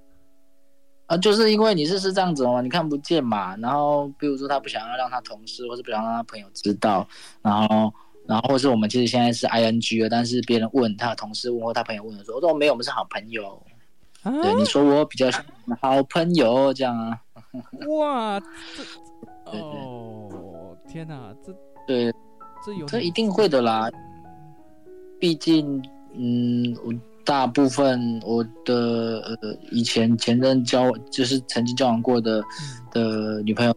[1.13, 3.55] 啊，就是因为你是是这样子嘛，你看不见嘛。
[3.57, 7.07] 然后比如说他不想要让他同事或是不想让他朋友知道，
[7.41, 7.93] 然后
[8.27, 13.61] 然后或是我们其实现在是 ing 了，但是别人问他的同事问或他朋友问的时候，我说没有，我们是好朋友。
[14.23, 15.43] 啊、对，你说我比较像
[15.81, 17.19] 好朋友这样啊？
[17.87, 18.41] 哇，
[19.45, 21.53] 哦，天哪，这
[21.85, 22.13] 对。
[22.65, 23.89] 这有，这一定会的啦，
[25.19, 26.93] 毕竟，嗯，我
[27.25, 32.43] 大部分我的呃以前前任交就是曾经交往过的
[32.91, 33.75] 的女朋友，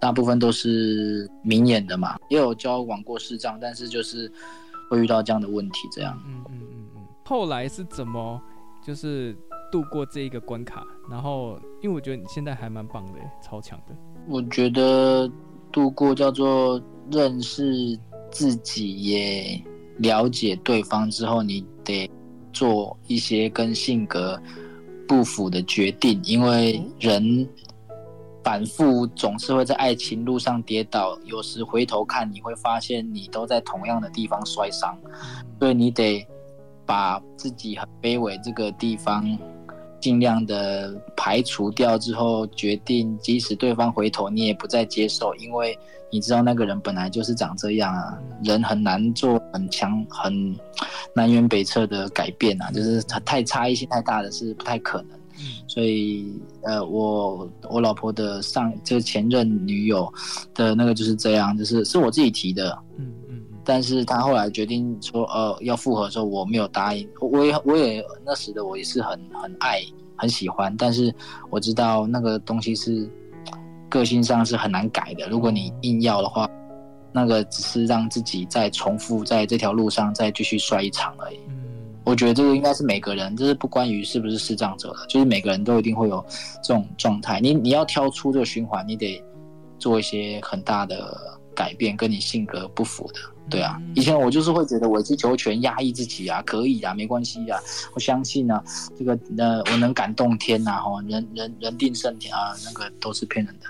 [0.00, 4.30] 大部分都是明眼的嘛，也有交往过视障，但是就是
[4.90, 6.20] 会遇到这样的问题，这样。
[6.26, 7.02] 嗯嗯嗯嗯。
[7.24, 8.40] 后来是怎么
[8.84, 9.36] 就是
[9.70, 10.84] 度过这一个关卡？
[11.10, 13.94] 然后，因为我觉得你现在还蛮棒的，超强的。
[14.28, 15.30] 我觉得
[15.70, 17.98] 度过叫做认识。
[18.28, 19.62] 自己也
[19.98, 22.10] 了解对方之后，你得
[22.56, 24.40] 做一些跟性格
[25.06, 27.46] 不符的决定，因为人
[28.42, 34.98] 反复总是会在爱情路上跌倒，有时回头看你会发现你都在同样的地方摔伤，
[35.58, 36.26] 所以你得
[36.86, 39.22] 把自己很卑微这个地方
[40.00, 45.78] 尽量的排除掉之后，决定即使对方回头，你也不再接受，因为。
[46.08, 50.56] 你知道那个人本来就是长这样啊，人很难做很强、很
[51.12, 55.18] 南辕北辙的改变啊，就是他太差异性太大的是不太可能。
[55.66, 56.32] 所以，
[56.62, 60.10] 呃，我我老婆的上这个前任女友
[60.54, 69.82] 的那个就是这样，就是是我自己提的，嗯嗯，但是他后来决定说，呃，要复合的时候，我没有答应，我也我也那时的我也是很很爱
[70.16, 71.14] 很喜欢，但是
[71.50, 73.10] 我知道那个东西是。
[73.88, 75.28] 个性上是很难改的。
[75.28, 76.50] 如果你硬要的话，
[77.12, 81.38] 那个只是让自己再重复在这条路上再继续摔一场而已。
[81.46, 86.22] 嗯，我觉得这个应该是每个人，这是不关于是不是视障者的，就是每个人都一定会有
[86.64, 87.40] 这种状态。
[87.40, 89.22] 你你要挑出这个循环，你得
[89.78, 91.16] 做一些很大的
[91.54, 93.20] 改变，跟你性格不符的。
[93.48, 97.58] 对啊，以前我就是会觉得委曲求全、压抑自己啊，可以啊，没关系啊，
[97.94, 98.64] 我相信呢、啊，
[98.98, 103.66] 这个呃，我能感动天呐、啊，哈，人人人定胜天啊，那个都是骗人的。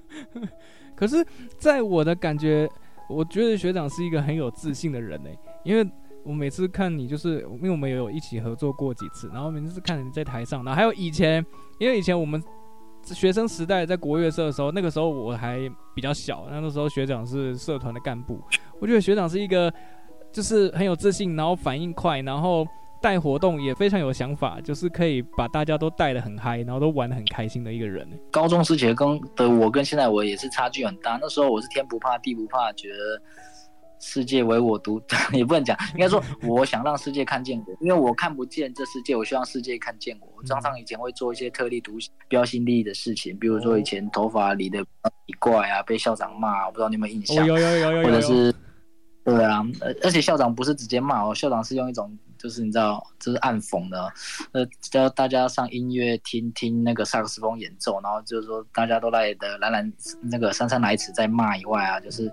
[0.96, 1.26] 可是，
[1.58, 2.68] 在我的感觉，
[3.10, 5.28] 我觉得学长是一个很有自信的人呢，
[5.64, 5.86] 因为
[6.22, 11.44] 我每次看你，就是因为我们有一起合作过几次，然后每次看你在台上，然后还有以前，
[11.78, 12.42] 因为以前我们。
[13.06, 15.58] 学生时代在国乐社的时候，那个时候我还
[15.94, 18.40] 比较小，那个时候学长是社团的干部。
[18.80, 19.72] 我觉得学长是一个，
[20.32, 22.66] 就是很有自信，然后反应快，然后
[23.02, 28.08] 带活动也非常有想法，就是可以把大家都带得很嗨，然后都玩得很开心的一个人。
[28.30, 33.20] 高中时期跟的我跟现在我也是差距很大，那时候我是天不怕地不怕，觉得。
[34.06, 35.00] 世界唯我独，
[35.32, 40.28] 也不能讲，应该说我想让世界看见我，因为我看不见这世界，我希望世界看见我。
[40.36, 44.84] 我常常以前会做一些特立独行、标新立异的事情，比如说以前头发理的
[45.26, 47.46] 奇怪啊，被校长骂，我不知道你有没有印象？
[47.46, 48.04] 有有有有有。
[48.06, 48.54] 或者是，
[49.24, 49.64] 对啊，
[50.02, 54.12] 而且校长不是直接骂哦，校长是用一种就是你知道，就是暗讽的，
[54.52, 59.90] 呃，叫大家上音乐厅听那个萨克斯风演奏，然后就是说大家都来的蓝蓝
[60.30, 62.30] 那个姗姗来迟在骂以外啊，就是。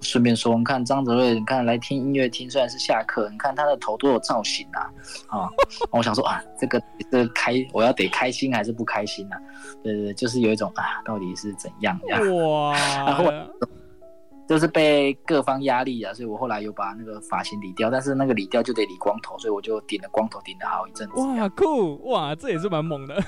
[0.00, 4.90] 顺便说，你看张泽瑞，你看来听音乐厅，虽然是下课，你看他的头都有造型啊！
[5.28, 5.48] 啊，
[5.90, 6.80] 我想说啊，这个
[7.10, 9.38] 这个开，我要得开心还是不开心啊？
[9.82, 12.20] 对对对，就是有一种啊，到底是怎样呀？
[12.32, 12.72] 哇！
[13.06, 13.24] 然后
[14.48, 21.14] 就是被各方压力啊，所以我后来有把那个发型理掉，但是那个理掉就得理光头，所以我就顶了光头，顶了好一阵子。
[21.16, 21.96] 哇，酷！
[22.08, 23.22] 哇，这也是蛮猛的。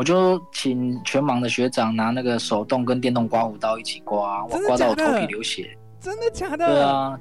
[0.00, 5.76] 我就请全盲的学长拿那个手动跟电动刮胡刀一起刮，我刮到我头皮流血。
[6.00, 6.66] 真的假的？
[6.66, 7.20] 对啊，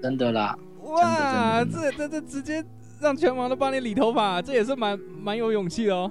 [0.00, 0.56] 真的啦。
[0.84, 2.64] 哇，这这这直接
[3.00, 6.08] 让全盲都帮你理头发，这也是蛮蛮有勇气的哦。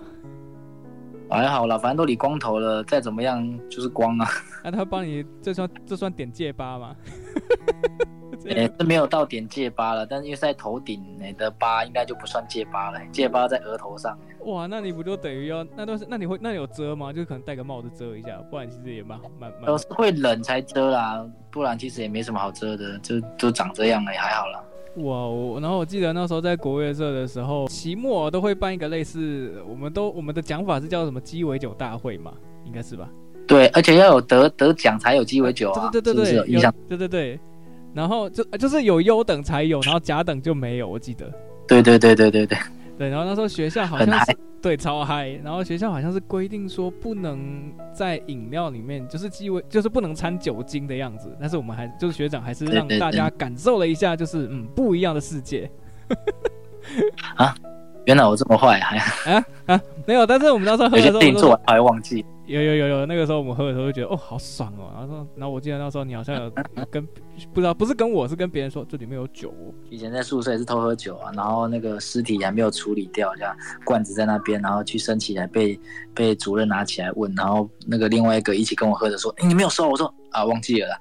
[1.30, 4.28] 还好啦，反正都理光头了，再怎么样就是光啊。
[4.66, 6.94] 那、啊、他帮你这算这算点戒疤吗？
[8.46, 11.04] 也是没有到点戒疤了，但是因为在头顶
[11.38, 14.18] 的疤应该就不算戒疤了，戒疤在额头上。
[14.46, 17.12] 哇，那你不就等于要那都是那你会那你有遮吗？
[17.12, 19.66] 就可能戴个帽子遮一下，不然其实也蛮蛮蛮。
[19.66, 24.64] 都是会冷才遮啦，不然其实也没什么好遮的，就都长这样了，也还好啦。
[24.96, 32.34] 哇，我然后我记得那时候在国乐社的时候，期末都会办一个类似，我们都我们的讲法是叫什么鸡尾酒大会嘛。
[32.66, 33.10] 应该是吧？
[33.48, 35.90] 对，而且要有得得奖才有鸡尾酒啊！
[35.92, 36.72] 对对对对，是不是有？
[36.88, 37.40] 对对对，
[37.94, 41.32] 然后就就是有优等才有，然后甲等就没有，我记得。
[41.68, 42.58] 对对对对对对。
[42.98, 51.34] 对，然后那时候学校好像是对超嗨，然后学校好像是规定说不能在饮料里面就是鸡尾，就是不能掺酒精的样子。
[51.40, 55.72] 但是我们还就是学长还是让大家感受了一下，就是嗯不一样的世界。
[57.38, 57.56] 啊，
[58.04, 58.98] 原来我这么坏还
[59.32, 62.26] 啊啊没有，但是我们那时候喝的时候，自己做完还忘记。
[62.50, 66.52] 有有有有，那个时候我们喝的时候就觉得哦好爽哦，然后说，然后我记得那时候你好像有
[66.90, 67.08] 跟
[67.54, 69.72] 不知道不是跟我是跟别人说这里面有酒哦。
[69.92, 75.80] 以前在宿舍也是偷喝酒啊，然后那个尸体还没有处理掉，这样罐子在那边，然后去升起来被
[76.14, 81.00] 被主任拿起来问，然后那个另外一个一起跟我喝的说，哎你没有收，我说啊忘记了啦。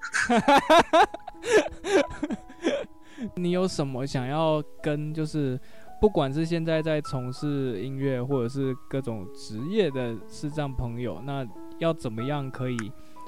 [3.35, 5.59] 你有什么想要跟就是？
[6.01, 11.45] 不管是现在在从事音乐，或者是各种职业的视障朋友，那
[11.79, 12.77] 要怎么样可以，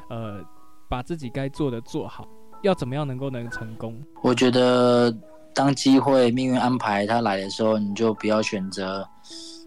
[0.09, 0.41] 呃，
[0.89, 2.29] 把自己该做的做好？
[2.63, 4.01] 要怎么样能够能成功？
[4.23, 5.13] 我觉得，
[5.53, 9.05] 当机会、命运安排它来的时候，你就不要选择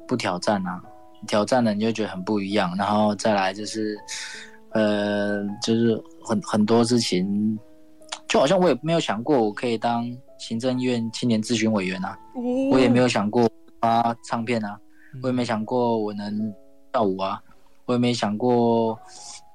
[0.08, 0.82] 不挑战啊！
[1.28, 2.74] 挑战了，你就觉得很不一样。
[2.78, 3.98] 然后再来就是，
[4.70, 7.60] 呃，就是很很多事情，
[8.30, 10.10] 就好像我也没有想过我可以当。
[10.44, 12.20] 行政院青年咨询委员啊，
[12.70, 14.78] 我也没有想过发唱片啊，
[15.22, 16.54] 我也没想过我能
[16.92, 17.42] 跳舞啊，
[17.86, 19.00] 我也没想过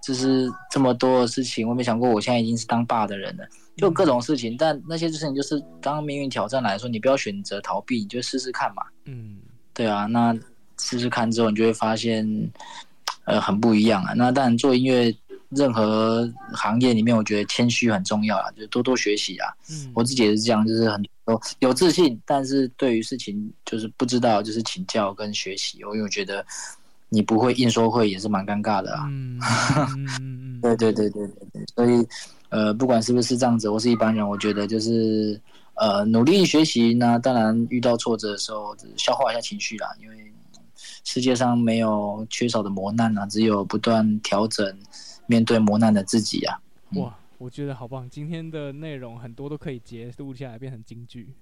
[0.02, 4.56] 就是这么多的事情，我也没想过我现在已经是当爸的人了，就各种事情。
[4.56, 8.82] 但那些事情就是当命运挑战来说，你不要选择逃避，你就试试看嘛。
[9.04, 9.36] 嗯，
[9.74, 10.34] 对啊，那
[10.78, 12.26] 试试看之后，你就会发现，
[13.24, 14.14] 呃，很不一样啊。
[14.14, 15.14] 那当然做音乐。
[15.50, 19.48] 任何行业里面，我觉得谦虚很重要啊，就是多多学习啊。
[19.70, 25.78] 嗯，我自己也是这样，就是很多有自信，但是对于事情就是不知道，就是请教跟学习。
[25.78, 26.44] 因为我觉得
[27.08, 29.06] 你不会硬说会也是蛮尴尬的啊。
[30.20, 31.64] 嗯， 对对对对对对。
[31.74, 32.06] 所以
[32.50, 35.40] 呃，不管是不是这样子，我是一般人，我觉得就是
[35.76, 36.92] 呃努力学习。
[36.92, 39.88] 那当然遇到挫折的时候，消化一下情绪啦。
[40.02, 40.30] 因为
[41.04, 44.78] 世界上没有缺少的磨难啊，只有不断调整。
[45.28, 46.60] 面对磨难的自己啊！
[46.96, 48.10] 哇，我觉得好棒！
[48.10, 51.32] 今天的内容很多都可以截录下来变成金句。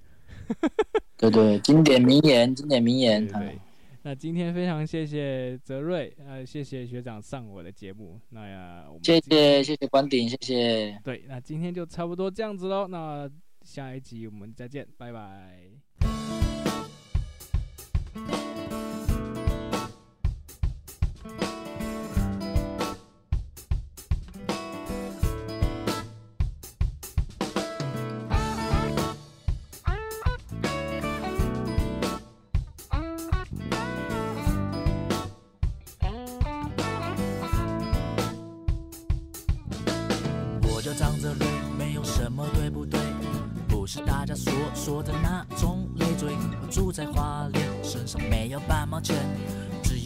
[1.17, 3.27] 对对，经典名言，经典名言。
[3.27, 3.59] 对，对，
[4.03, 8.21] 那今天非常谢谢泽瑞，呃，谢谢学长上我的节目。
[8.31, 11.01] 那呀，我们谢谢谢谢关顶，谢谢。
[11.03, 12.87] 对，那今天就差不多这样子喽。
[12.89, 13.31] 那
[13.63, 15.86] 下一集我们再见，拜拜。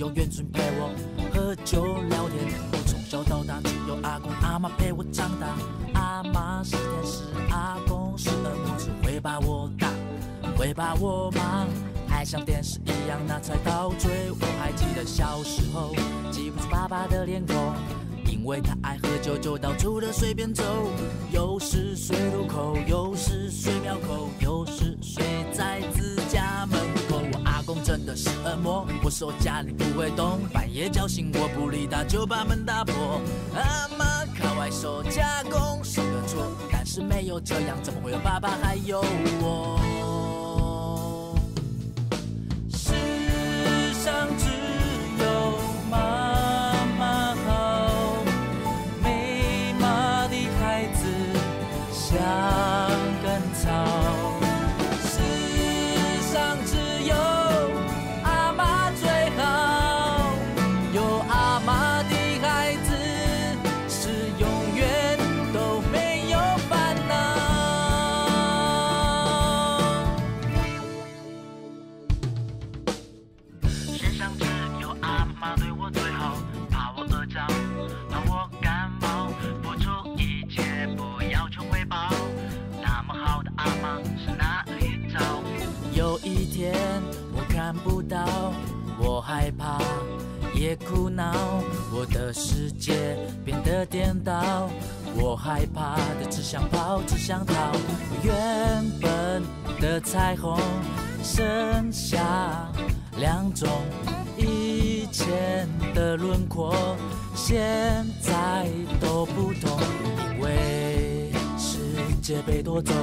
[0.01, 0.90] 有远村陪我
[1.30, 2.59] 喝酒聊天。
[2.72, 5.55] 我从小到大只有阿公阿妈陪我长大，
[5.92, 9.92] 阿妈是天使，阿公是恶魔，只会把我打，
[10.57, 11.66] 会把我骂，
[12.09, 14.11] 还像电视一样拿菜刀追。
[14.40, 15.94] 我还记得小时候
[16.30, 17.55] 记不住爸爸的脸孔。
[18.24, 20.64] 因为他爱喝酒，就到处的随便走，
[21.30, 25.22] 有时睡路口，有时睡庙口，有时睡
[25.53, 26.99] 在自家门口。
[27.84, 33.20] 真的是恶魔，我说家里不会动，半夜叫醒我不理他，就把门打破。
[33.54, 39.04] 阿妈靠外说加工是个错，但是没有这样，怎么会有爸爸还有
[39.40, 39.78] 我？
[42.72, 42.92] 世
[44.02, 44.46] 上只
[45.22, 45.58] 有
[45.90, 46.19] 妈
[87.84, 88.52] 不到，
[88.98, 89.78] 我害怕，
[90.54, 91.32] 也哭闹，
[91.92, 94.68] 我的世界变得颠倒。
[95.16, 97.54] 我害怕的只想跑，只想逃。
[97.72, 99.42] 我原本
[99.80, 100.56] 的彩虹
[101.22, 102.68] 剩下
[103.18, 103.68] 两种，
[104.36, 106.74] 以前的轮廓，
[107.34, 108.68] 现在
[109.00, 109.80] 都不同，
[110.36, 111.78] 因为世
[112.22, 112.94] 界被夺走，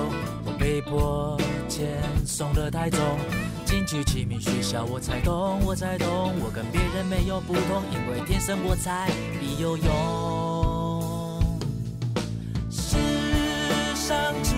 [0.46, 1.86] 我被迫遣
[2.26, 3.02] 送了太重。
[3.88, 9.10] 去启明学校，我才懂，我才懂，我跟别人没有不同，因为天生我才
[9.40, 11.42] 必有用。
[12.70, 12.98] 世
[13.96, 14.54] 上只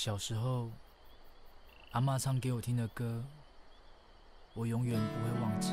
[0.00, 0.70] 小时候，
[1.90, 3.24] 阿妈唱给我听的歌，
[4.54, 5.72] 我永远不会忘记。